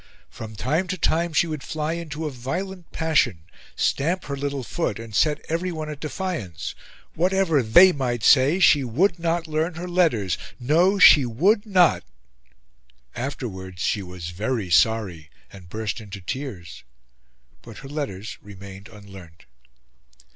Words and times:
From 0.31 0.55
time 0.55 0.87
to 0.87 0.97
time, 0.97 1.31
she 1.31 1.45
would 1.45 1.61
fly 1.61 1.93
into 1.93 2.25
a 2.25 2.31
violent 2.31 2.91
passion, 2.91 3.43
stamp 3.75 4.23
her 4.25 4.35
little 4.35 4.63
foot, 4.63 4.97
and 4.97 5.13
set 5.13 5.45
everyone 5.47 5.91
at 5.91 5.99
defiance; 5.99 6.73
whatever 7.13 7.61
they 7.61 7.91
might 7.91 8.23
say, 8.23 8.59
she 8.59 8.83
would 8.83 9.19
not 9.19 9.45
learn 9.45 9.75
her 9.75 9.87
letters 9.87 10.39
no, 10.59 10.97
she 10.97 11.23
WOULD 11.23 11.67
NOT; 11.67 12.03
afterwards, 13.15 13.83
she 13.83 14.01
was 14.01 14.31
very 14.31 14.71
sorry, 14.71 15.29
and 15.53 15.69
burst 15.69 16.01
into 16.01 16.19
tears; 16.19 16.83
but 17.61 17.77
her 17.85 17.87
letters 17.87 18.39
remained 18.41 18.87
unlearnt. 18.89 19.45